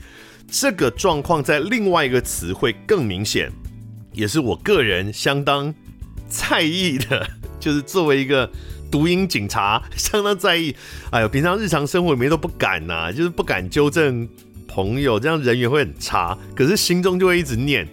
[0.48, 3.50] 这个状况在另外一个词会更明显，
[4.14, 5.74] 也是我个人相当
[6.30, 7.28] 在意的，
[7.60, 8.52] 就是作为一个
[8.96, 10.74] 读音警察， 相当在意。
[11.10, 14.26] 哎呦，平常日常生活里面都不敢呐，就是不敢纠正
[14.70, 16.38] 朋友，这样人缘会很差。
[16.56, 17.86] 可是心中就会一直念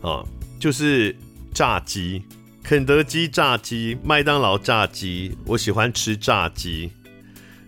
[0.00, 0.24] 啊，
[0.58, 1.14] 就是
[1.52, 2.22] 炸鸡，
[2.62, 6.90] 肯德基炸鸡，麦当劳炸鸡，我喜欢吃炸鸡。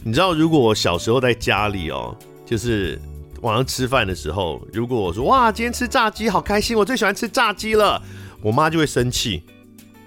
[0.03, 2.99] 你知道，如果我小时候在家里哦，就是
[3.43, 8.03] 晚上吃饭的时候，如果我说哇，今天吃炸鸡好开心，我最喜欢吃炸鸡了，
[8.41, 9.43] 我妈就会生气，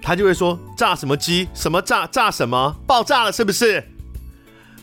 [0.02, 1.48] 他就会说炸什么鸡？
[1.54, 2.06] 什么炸？
[2.08, 2.76] 炸什么？
[2.86, 3.82] 爆炸了是不是？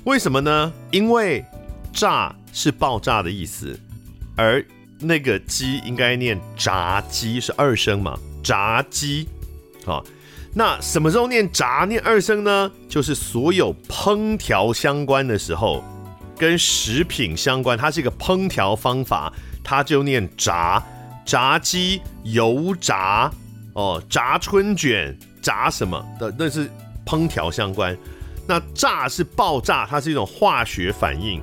[0.05, 0.71] 为什么呢？
[0.91, 1.45] 因为
[1.91, 3.77] 炸是爆炸的意思，
[4.36, 4.65] 而
[4.99, 8.17] 那个鸡应该念炸鸡，是二声嘛？
[8.41, 9.27] 炸鸡，
[9.86, 10.03] 好。
[10.51, 12.71] 那什么时候念炸念二声呢？
[12.89, 15.84] 就是所有烹调相关的时候，
[16.38, 19.32] 跟食品相关，它是一个烹调方法，
[19.63, 20.84] 它就念炸。
[21.23, 23.32] 炸鸡、油炸
[23.80, 26.70] 哦，炸春卷、炸什么的，那是
[27.06, 27.98] 烹调相关。
[28.46, 31.42] 那炸是爆炸，它是一种化学反应，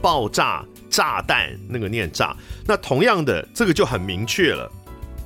[0.00, 2.34] 爆炸炸弹那个念炸。
[2.64, 4.72] 那同样的，这个就很明确了。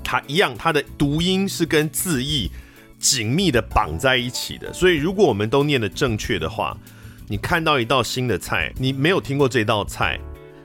[0.03, 2.51] 它一样，它的读音是跟字义
[2.99, 4.73] 紧密的绑在一起的。
[4.73, 6.77] 所以如果我们都念的正确的话，
[7.29, 10.19] 你看到一道新的菜，你没有听过这道菜，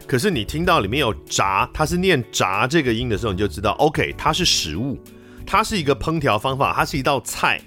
[0.08, 4.98] 可是你听到里面有炸，它是念炸这个音的时候，你就知道，OK，它是食物，
[5.46, 7.62] 它是一个烹调方法，它是一道菜，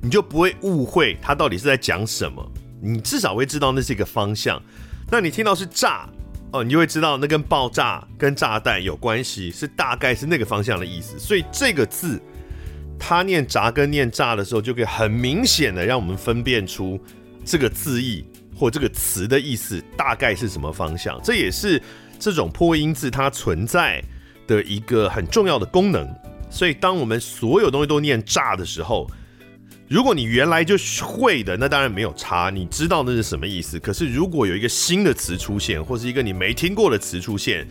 [0.00, 2.44] 你就不会误会它到底是在讲什么。
[2.80, 4.62] 你至少会知道那是一个方向。
[5.10, 6.08] 那你听到是炸
[6.52, 11.18] 哦，你就会知道那跟爆炸跟炸弹有关系，是大概是那个方向的意思。
[11.18, 12.20] 所以这个字，
[12.98, 17.00] 它念炸跟念炸的时候，就可以很明显的让我们分辨出
[17.44, 18.24] 这个字义。
[18.58, 21.20] 或这个词的意思大概是什么方向？
[21.22, 21.78] 这也是
[22.18, 24.02] 这种破音字它存在
[24.46, 26.08] 的一个很重要的功能。
[26.50, 29.10] 所以，当我们所有东西都念炸的时候，
[29.88, 33.78] 如果你原来就会的，那当然没有差，你知道那是什么意思。
[33.78, 37.66] 可是，如果有一个新的词出现，或是一个你没听过的词出现，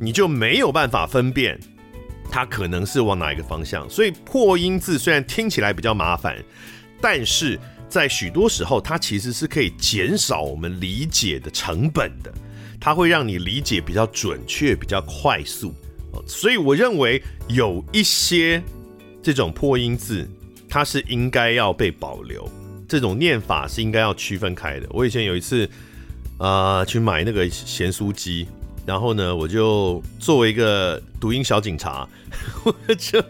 [0.00, 1.58] 你就没有办法分辨
[2.30, 3.88] 它可能是往哪一个方向。
[3.88, 6.36] 所以，破音字虽然听起来比较麻烦，
[7.00, 7.58] 但是。
[7.88, 12.34] 在许多时候，它其实是可以减少我们理解的成本的，
[12.80, 15.72] 它会让你理解比较准确、比较快速。
[16.26, 18.62] 所以我认为有一些
[19.22, 20.28] 这种破音字，
[20.68, 22.48] 它是应该要被保留，
[22.88, 24.86] 这种念法是应该要区分开的。
[24.90, 25.68] 我以前有一次，
[26.38, 28.46] 啊、去买那个咸酥鸡。
[28.86, 32.08] 然后呢，我就作为一个读音小警察，
[32.62, 33.20] 我就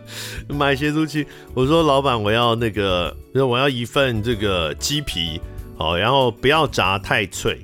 [0.49, 1.25] 买咸酥鸡。
[1.55, 5.40] 我说：“老板，我要那个，我要一份这个鸡皮，
[5.79, 7.59] 好，然后不要炸太脆。”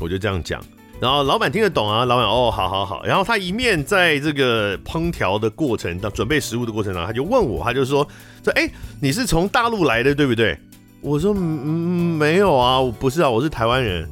[0.00, 0.64] 我就这样讲。
[1.04, 3.04] 然后老板听得懂啊，老板哦，好好好。
[3.04, 8.08] 然后他一面在这个烹调的过程当准备食物的过程当中，他就问我，他就说
[8.42, 8.66] ：“说哎，
[9.02, 10.58] 你是从大陆来的对不对？”
[11.02, 14.08] 我说：“嗯，没有啊，我不是啊，我是台湾人。”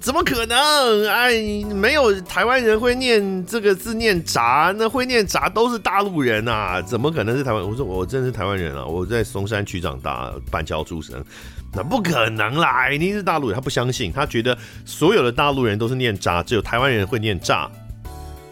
[0.00, 1.08] 怎么可能？
[1.08, 1.32] 哎，
[1.72, 5.48] 没有台湾人会念这个字念炸，那会念炸？
[5.48, 6.82] 都是大陆人啊！
[6.82, 7.36] 怎么可能？
[7.36, 7.62] 是台湾？
[7.62, 8.84] 我说我真的是台湾人啊！
[8.84, 11.24] 我在松山区长大，板桥出生，
[11.72, 12.56] 那不可能？
[12.56, 12.90] 啦！
[12.90, 17.70] 一定是大陆人，他不相信，他觉得所有的大陆人都是念炸，只有台湾人会念炸。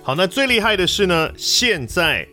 [0.02, 2.26] 好，那最厉害的是呢，现在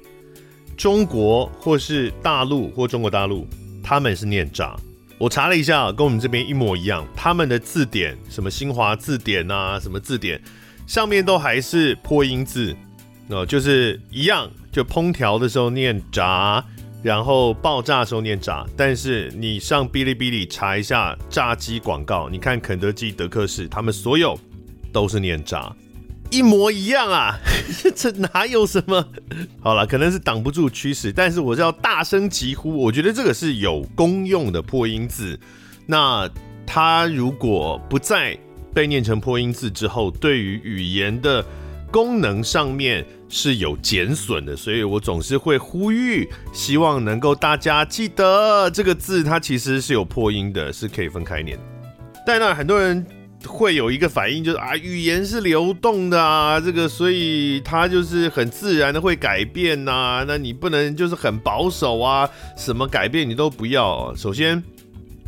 [0.77, 3.47] 中国或是大陆或中国大陆，
[3.83, 4.75] 他们是念炸。
[5.21, 7.07] 我查了一下，跟我们这边一模一样。
[7.15, 10.41] 他们的字典，什么新华字典啊，什么字典，
[10.87, 12.75] 上面都还是破音字，
[13.27, 16.65] 哦，就是一样，就烹调的时候念炸，
[17.03, 18.65] 然后爆炸的时候念炸。
[18.75, 24.35] 但是你上哔哩哔哩查一下炸鸡广告，你看肯德基、德克士，他们所有
[24.91, 25.71] 都是念炸。
[26.31, 27.37] 一模一样啊，
[27.93, 29.05] 这哪有什么？
[29.59, 35.37] 好了，可能是挡不住趋势，但是我是要大声疾呼，我觉得这个是有功用的破音字。
[35.85, 36.29] 那
[36.65, 38.37] 它如果不再
[38.73, 41.45] 被念成破音字之后，对于语言的
[41.91, 51.59] 功能上面是有减损的，所以我总是会呼吁，希望能够大家记得这个字，它其实是有破音的，是可以分开念。
[52.25, 53.05] 但那很多人。
[53.45, 64.13] 会有一个反应，就是啊，语言是流动的啊，这个所以它就是很自然的会改变呐、那你不能就是很保守啊，什么改变你都不要。
[64.15, 64.61] 首先，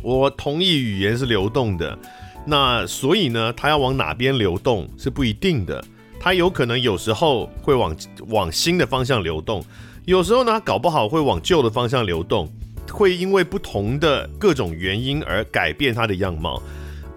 [0.02, 1.98] 我同意语言是流动的，
[2.46, 5.84] 那所以呢，它要往哪边流动是不一定的。
[6.20, 7.94] 它有可能有时候会往
[8.28, 9.62] 往新的方向流动，
[10.06, 12.48] 有时候呢，搞不好会往旧的方向流动，
[12.90, 16.62] 会因为不同的各种原因而改变它的样貌。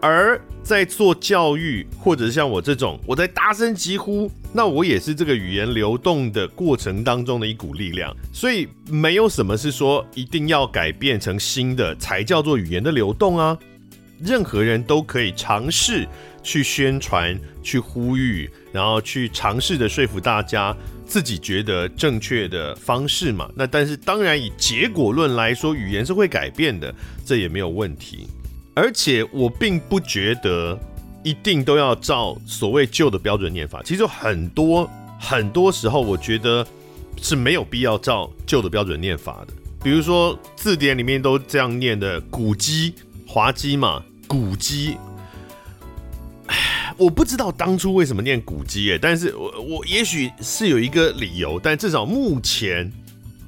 [0.02, 8.16] 而在做教育，或者像我这种，我在大声疾呼，那我也是这个语言流动的过程当中的一股力量。
[8.34, 13.58] 所以没有什么是说一定要改变成新的才叫做语言的流动啊。
[14.20, 16.08] 任何人都可以尝试
[16.42, 23.48] 去宣传、去呼吁，然后去尝试的说服大家自己觉得正确的方式嘛。
[23.56, 28.28] 那但是当然以结果论来说，语言是会改变的，这也没有问题。
[28.78, 30.80] 而且我并不觉得
[31.24, 34.88] 一定都要照所谓旧的标准念法，其实很多
[35.20, 36.63] 很多时候，我觉得
[37.20, 39.54] 是没有必要照旧的标准念法的。
[39.84, 42.94] 比如说字典里面都这样念的“古鸡”、
[43.26, 44.96] “滑鸡”嘛，“古鸡”。
[46.98, 52.94] 我不知道当初为什么念“古鸡”耶，但是我我也许是有一个理由，但至少目前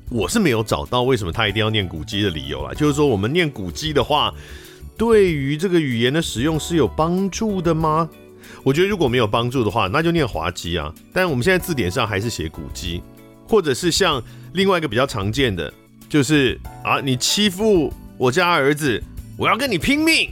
[0.09, 2.73] 我是没有找到为什么他一定要念“古鸡”的理由啦。
[2.73, 4.33] 就是说，我们念“古鸡”的话。
[4.99, 8.09] 对于这个语言的使用是有帮助的吗？
[8.63, 10.93] 我觉得如果没有帮助的话，那就念滑稽啊。
[11.13, 13.01] 但我们现在字典上还是写古鸡，
[13.47, 14.21] 或者是像
[14.51, 15.73] 另外一个比较常见的，
[16.09, 19.01] 就是啊，你欺负我家儿子，
[19.37, 20.29] 我要跟你拼命。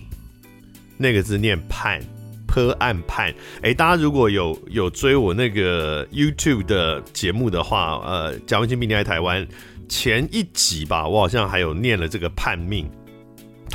[0.98, 2.02] 那个字念叛
[2.50, 3.34] 喝暗判。
[3.62, 9.48] 哎，大家如果有有追我那个 YouTube 的节目的话，呃，贾文清明天来台湾
[9.88, 12.90] 前一集吧，我好像还有念了这个判命，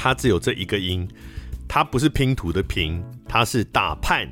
[0.02, 1.06] 它只有这一个音，
[1.68, 4.28] 它不是拼图的拼，它是打判。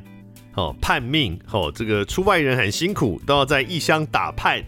[0.57, 4.61] 哦，判命哦，这个出外人很辛苦，都要在异乡打判。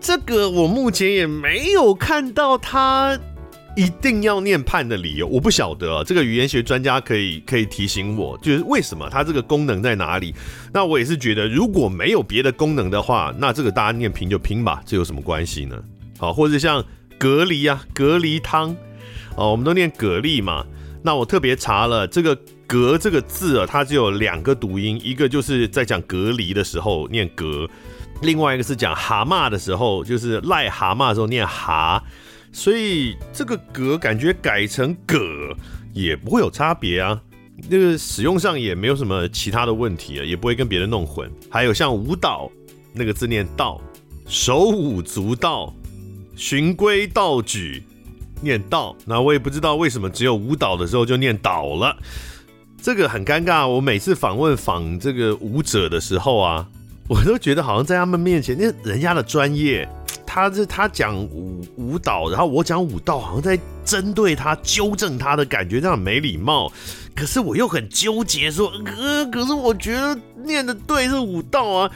[0.00, 3.16] 这个我目前也没有看到他
[3.76, 6.02] 一定要念判的理由，我不晓得啊。
[6.04, 10.34] 这个语言学专家可以可以提醒我，就是为什么它这个功能在哪里？
[10.74, 15.80] 那我也是觉得，如果没有别的功能的话，那这个大家念拼就拼吧，这有什么关系呢？
[16.18, 16.84] 好，或者像
[17.16, 18.76] 隔离啊，隔离汤
[19.36, 20.64] 哦，我们都念蛤蜊嘛。
[21.04, 22.38] 那我特别查了这个。
[22.68, 27.68] 蛤这个字啊，它只有两个读音，一个就是在讲隔离的时候念隔，
[28.22, 32.02] 另外一个是讲蛤蟆的时候，就是癞蛤蟆的时候念蛤，
[32.50, 35.18] 所以这个蛤感觉改成蛤
[35.92, 37.20] 也不会有差别啊，
[37.68, 41.30] 那个使用上也没有什么其他的问题啊，也不会跟别人弄混。
[41.50, 42.50] 还有像舞蹈
[42.94, 43.78] 那个字念道，
[44.26, 45.74] 手舞足蹈，
[46.36, 47.82] 循规蹈矩
[48.42, 51.96] 念道，那我也不知道为什么只有舞蹈的时候就念蹈了。
[52.82, 56.66] 这个很尴尬，我每次访问访这个舞者的时候啊，
[57.08, 59.88] 我都觉得好像在他们面前，那人家的专业，
[60.26, 66.72] 他是他讲舞舞蹈，然后我讲舞蹈，好像在针对他、纠正他的感觉，这样没礼貌。
[67.14, 71.90] 可是我又很纠结，说，呃，可是我觉得念的对是舞蹈啊，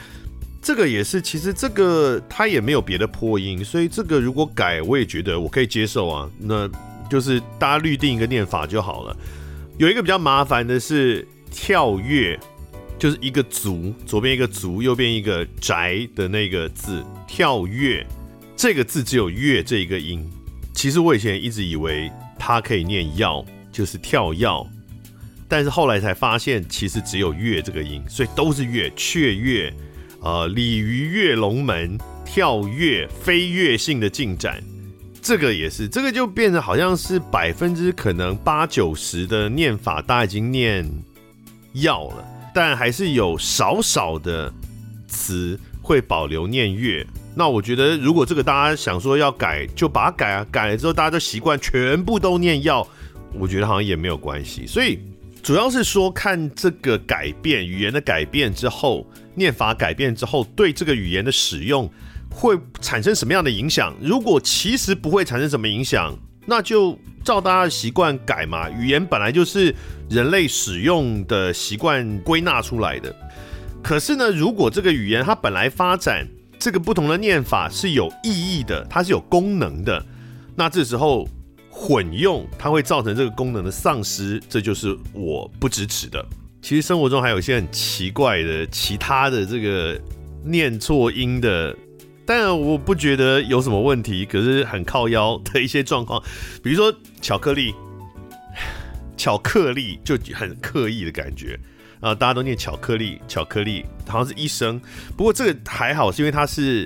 [0.67, 6.69] 这个也是，其实这个他也没有别的破音，所以这个如果改，我也觉得我可以接受啊，那
[7.09, 9.15] 就是大家律定一个念法就好了。
[9.77, 12.37] 有一个比较麻烦的是跳跃，
[12.99, 17.01] 就是一个足，左边一个足，右边一个宅的那个字。
[17.25, 18.05] 跳跃
[18.57, 20.29] 这个字只有跃这一个音。
[20.73, 23.41] 其实我以前一直以为它可以念要，
[23.71, 24.67] 就是跳跃，
[25.47, 28.91] 但是后来才发现其实只有跃这个音，所以都是跃。
[28.97, 29.73] 雀跃，
[30.27, 34.61] 呃，鲤鱼跃龙门，跳跃，飞跃性的进展。
[35.21, 40.85] 这个也是，这个就变成好像是百分之可能八九十的念法，大家已经念
[41.75, 44.53] 要了，但还是有少少的
[45.07, 47.07] 词会保留念乐。
[47.33, 52.85] 那我觉得，如果这个大家想说要改，就把它改啊，改了之后大家都习惯全部都念要，
[53.33, 54.67] 我觉得好像也没有关系。
[54.67, 54.99] 所以
[55.41, 61.89] 主要是说看这个改变语言的改变之后，念法改变之后，对这个语言的使用。
[62.29, 63.95] 会产生什么样的影响？
[63.99, 66.15] 如果其实不会产生什么影响，
[66.45, 68.69] 那就照大家的习惯改嘛。
[68.69, 69.73] 语言本来就是
[70.07, 73.15] 人类使用的习惯归纳出来的。
[73.81, 76.27] 可是呢，如果这个语言它本来发展
[76.59, 80.05] 这个不同的念法是有意义的，它是有功能的，
[80.55, 81.27] 那这时候
[81.77, 86.25] 混用它会造成这个功能的丧失，这就是我不支持的。
[86.61, 89.99] 其实生活中还有一些很奇怪的其他的这个
[90.43, 91.75] 念错音的。
[92.25, 96.21] 但我不觉得有什么问题，可是很靠腰的一些状况，
[96.61, 97.73] 比如说巧克力，
[99.15, 101.57] 巧克力就很刻意的感觉
[102.01, 104.77] 啊，大家都念巧克力，巧克力好像是一声，
[105.15, 106.85] 不过这个还好，是因为它是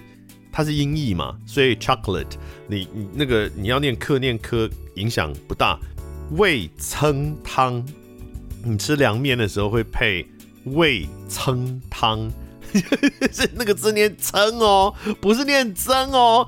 [0.51, 2.33] 它是音译嘛，所以 chocolate
[2.67, 5.79] 你你那个你要念克念科影响不大。
[6.37, 7.83] 味噌汤，
[8.63, 10.25] 你吃凉面的时候会配
[10.65, 12.31] 味噌汤。
[13.33, 16.47] 是 那个字念噌哦，不是念增哦。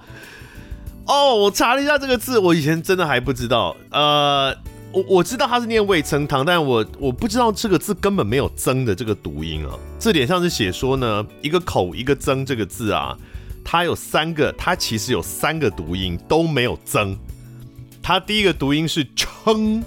[1.06, 3.76] 哦，我查了一下这个字，我以前真的还不知道。
[3.92, 4.56] 呃，
[4.94, 9.78] 我我知道它是念味噌汤，但我我不知道这个字根本没有增的这个读音啊。
[10.00, 13.18] 字典上是写说呢，一个口一个增这个字啊，
[13.64, 17.18] 它有三个，它其实有三个读音都没有增。
[18.02, 19.84] 它第一个读音是撑，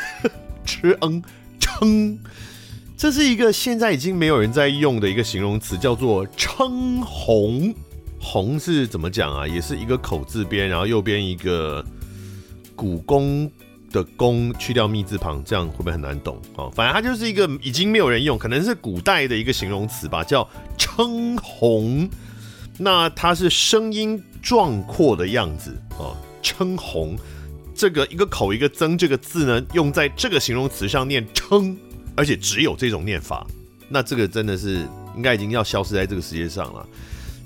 [0.64, 1.22] 吃嗯
[1.58, 2.18] 撑。
[2.96, 7.74] 这是一个现在已经没有人在用的一个形容词，叫做“称红”。
[8.20, 9.46] 红是怎么讲啊？
[9.48, 11.82] 也是一个口字边，然后右边一个
[12.76, 13.50] 古公
[13.90, 16.38] 的公，去掉密字旁，这样会不会很难懂？
[16.56, 20.46] 哦，反正它就是一个已经没有人用，可能是古代的一个形容词吧，叫
[20.76, 22.06] “称红”。
[22.78, 27.16] 那它是声音壮阔的样子哦，“称红”
[27.74, 31.76] 这个一个口一个增这个字呢，用在这个形容词上念“称”。
[32.16, 33.46] 而且只有这种念法，
[33.88, 36.86] 那这个真的是应该已经要消失在这个世界上了。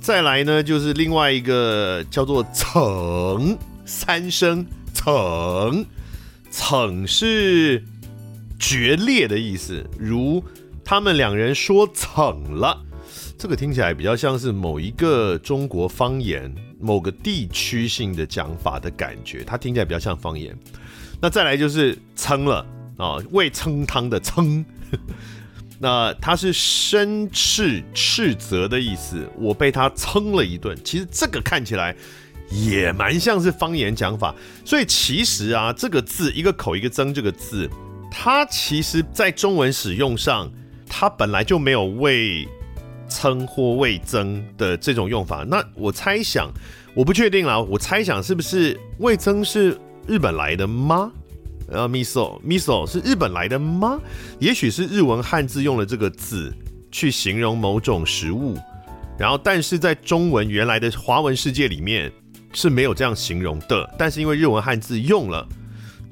[0.00, 3.56] 再来呢，就是另外一个叫做“逞”，
[3.86, 5.86] 三声“逞
[6.50, 7.84] ”，“逞”是
[8.58, 10.42] 决裂的意思，如
[10.84, 12.82] 他们两人说“逞了”，
[13.36, 20.56] 这个听起来比较像是某一个中国方言、某个地区性的讲法的感觉，它听起来比较像方言。
[21.20, 22.66] 那再来就是“撑了”。
[22.96, 24.64] 啊，味噌汤的撑，
[25.80, 30.78] 那它是生斥斥责的意思，我被他撑了一顿。
[30.84, 31.92] 其实这个看起来
[32.52, 34.32] 也蛮像是方言讲法，
[34.64, 37.68] 所以其实啊，这个字一个口一个增这个字，
[38.12, 40.48] 它其实在中文使用上，
[40.88, 42.46] 它本来就没有为
[43.08, 45.44] 噌或为曾的这种用法。
[45.48, 46.50] 那我猜想，
[46.94, 51.12] 我不确定啦，我猜想是不是味噌是日本来的吗？
[51.68, 53.98] 呃，miso miso 是日本来的吗？
[54.38, 56.54] 也许是日文汉字用了这个字
[56.92, 58.54] 去形容某种食物，
[59.18, 62.12] 然后但是在中文原来的华文世界里面
[62.52, 63.94] 是没有这样形容的。
[63.98, 65.48] 但是因为日文汉字用了，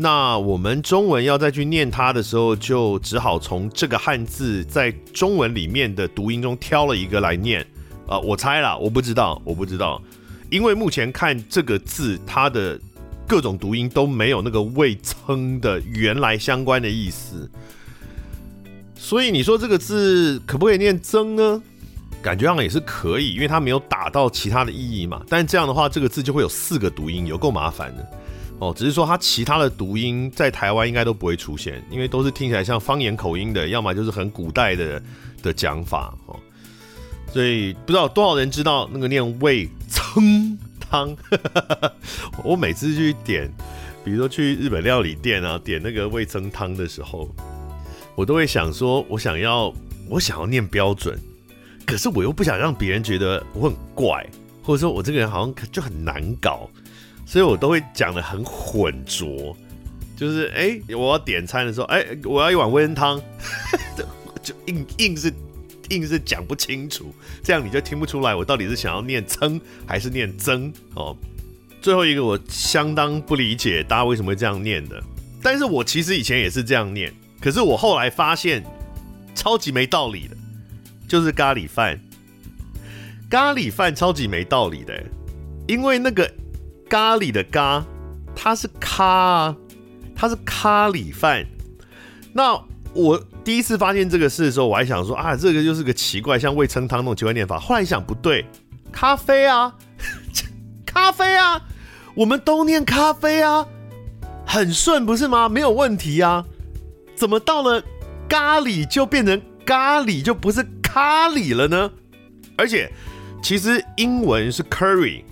[0.02, 7.62] 那我们中文要再去念它的时候，就只好从这个汉字在中文里面的读音中挑了一个来念。
[8.06, 10.02] 啊、呃，我猜啦，我不知道，我不知道，
[10.50, 12.78] 因为目前看这个字它的。
[13.24, 17.48] 各种读音都没有那个味噌的原来相关的意思，
[18.94, 21.62] 所以你说这个字可不可以念曾呢？
[22.20, 25.22] 感觉上也是可以，因为它没有打到其他的意义嘛。
[25.30, 28.06] 但这样的话，这个字就会有四个读音，有够麻烦的
[28.62, 28.74] 哦。
[28.76, 35.02] 只是说它其他的读音在台湾应该都不会出现，因为都是听起来像方言口音的，要么就是很古代的
[35.42, 36.38] 的讲法哦。
[37.32, 40.56] 所以不知道多少人知道那个念味噌。
[40.92, 41.16] 汤，
[42.44, 43.50] 我每次去点，
[44.04, 47.34] 比如说去日本料理店啊，点那个味噌汤的时候，
[48.14, 49.72] 我都会想说，我想要，
[50.06, 51.18] 我想要念标准，
[51.86, 54.28] 可是我又不想让别人觉得我很怪，
[54.62, 56.68] 或者说我这个人好像就很难搞，
[57.26, 59.56] 所以我都会讲的很混浊，
[60.16, 63.20] 就是哎、我要点餐的时候，哎、我要一碗温汤，
[64.42, 65.32] 就硬硬是。
[65.90, 67.12] 硬是讲不清楚，
[67.42, 71.14] 这样你就听不出来我到底是想要念噌还是念曾哦。
[71.82, 75.02] 最后一个我相当不理解大家为什么会这样念的，
[75.42, 77.12] 但是我其实以前也是这样念，
[77.42, 78.64] 可是我后来发现
[79.34, 80.36] 超级没道理的，
[81.06, 82.00] 就是咖喱饭，
[83.28, 85.04] 咖喱饭超级没道理的，
[85.68, 86.32] 因为那个
[86.92, 87.82] 咖喱的咖，
[88.36, 89.56] 它是咖，
[90.14, 91.46] 它是咖喱饭，
[92.34, 92.62] 那。
[92.94, 97.58] 我第一次发现这个事的时候，我还想说啊，这个就是个奇怪，像味噌汤那种奇怪念法。
[97.58, 98.44] 后来一想不对，
[98.92, 99.74] 咖啡啊，
[100.84, 101.58] 咖啡啊，
[102.14, 103.66] 我们都念咖啡啊，
[104.46, 105.48] 很顺不是吗？
[105.48, 106.44] 没有问题啊。
[107.16, 107.82] 怎么到了
[108.28, 111.90] 咖喱就变成咖喱，就不是咖喱了呢？
[112.58, 112.92] 而且
[113.42, 115.24] 其实英文是 curry，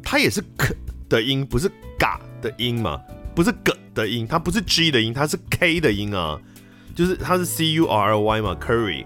[0.00, 0.72] 它也是 k
[1.08, 3.00] 的音，不是嘎的音嘛，
[3.34, 6.40] 不是 g 的音，它不是 g 的音，它是 k 的音啊。
[6.94, 9.04] 就是它是 C U R Y 嘛，curry，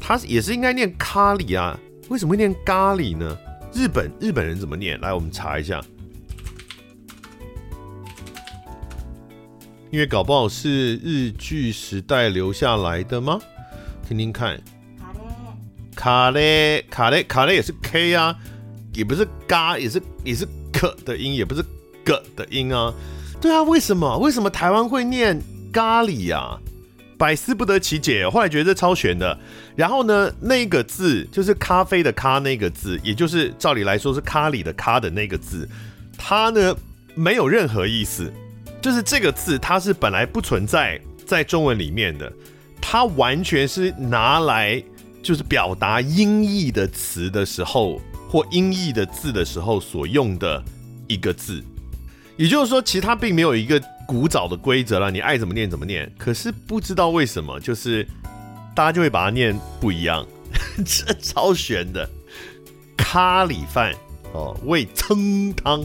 [0.00, 1.78] 它也是应该念咖喱啊，
[2.08, 3.36] 为什么会念咖喱呢？
[3.74, 4.98] 日本日本人怎么念？
[5.02, 5.82] 来，我们查一下，
[9.90, 13.38] 因为搞不好是日剧时代留下来的吗？
[14.08, 14.58] 听听看，
[15.94, 18.34] 卡嘞卡嘞卡嘞也是 K 啊，
[18.94, 21.62] 也不是嘎，也是也是 K 的音，也不是
[22.04, 22.92] G 的音啊。
[23.40, 24.18] 对啊，为什么？
[24.18, 25.40] 为什么台湾会念
[25.72, 26.58] 咖喱啊？
[27.18, 29.38] 百思不得其解，后来觉得这超玄的。
[29.74, 35.66] 然后呢，那个字就是咖啡的咖那个字，也就是照理来说是咖喱的咖的那个字，
[36.18, 36.76] 它呢
[37.14, 38.30] 没有任何意思，
[38.82, 42.30] 就是这个字它是本来不存在在中文里面的，
[42.82, 44.82] 它完全是拿来
[45.22, 47.98] 就是表达音译的词的时候
[48.28, 50.62] 或音译的字的时候所用的
[51.06, 51.62] 一个字。
[52.36, 53.82] 也就是说，其他并没有一个。
[54.08, 56.08] 古早的规则了，你爱怎么念怎么念。
[56.16, 58.06] 可是不知道为什么，就是
[58.72, 60.24] 大家就会把它念不一样，
[60.86, 62.08] 这超玄的。
[62.96, 63.92] 咖喱饭
[64.32, 65.84] 哦，味噌汤，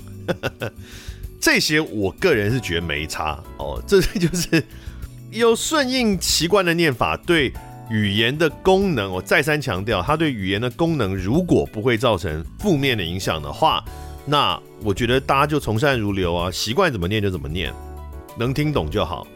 [1.39, 3.82] 这些我个人是觉得没差哦。
[3.88, 4.64] 这 就是
[5.32, 7.52] 有顺应习惯的念法，对
[7.92, 13.84] 语言的功能，我再三强调，它对语言的功能如果不会造成负面的影响的话，
[14.26, 17.74] 那我觉得大家就从善如流啊，习惯怎么念就怎么念。
[18.39, 19.28] 能听懂就好，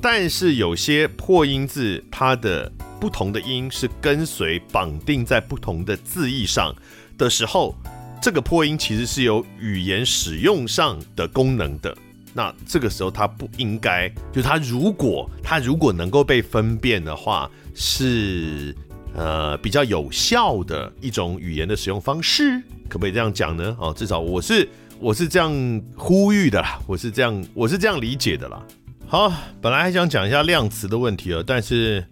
[0.00, 6.74] 但是有些破音字，它的不同的音是跟随绑定在不同的字义上
[7.18, 7.76] 的时候，
[8.22, 11.94] 这个破音其实是有语言使用上的功能的。
[12.32, 18.74] 那这个时候它不应该，就它如果它如果能够被分辨的话，是
[19.14, 23.76] 呃比较有效的一种语言的使用方式，可不可以这样讲呢？
[23.78, 24.68] 哦，至少我是。
[25.02, 25.50] 我是这样
[25.96, 28.62] 呼吁的啦，我是这样，我是这样理解的啦。
[29.06, 32.04] 好，本来还想讲一下量词的问题了，但是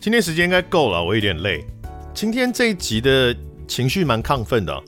[0.00, 1.66] 今天时间应该够了，我有点累。
[2.14, 3.34] 今天这一集的
[3.66, 4.82] 情绪蛮亢奋的，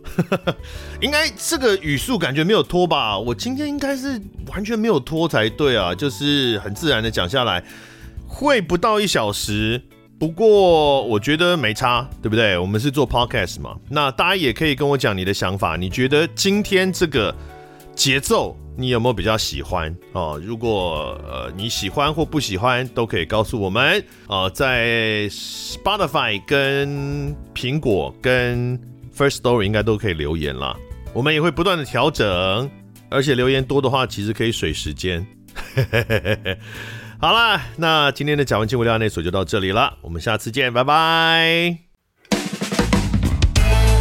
[1.01, 3.19] 应该这个语速感觉没有拖吧？
[3.19, 7.63] 我今天应该是完全没有拖才对啊，就是很自然的讲下来，
[8.27, 9.83] 会不到一小时，
[10.19, 12.57] 不过我觉得没差，对不对？
[12.59, 15.77] 我们是做 podcast 嘛，那大家也可以跟我讲你的想法。
[15.77, 17.35] 你觉得今天这个
[17.99, 20.41] 节奏，你有没有比较喜欢哦？
[20.41, 24.49] 如果呃你喜欢或不喜欢，都可以告诉我们哦。
[24.55, 28.79] 在 Spotify、跟苹果、跟
[29.13, 30.77] First Story 应该都可以留言啦。
[31.13, 32.71] 我们也会不断的调整，
[33.11, 35.27] 而且留言多的话，其实可以水时间。
[37.21, 41.88] 好啦，那今天的贾文青无料内所就到这里了，我们下次见，拜拜。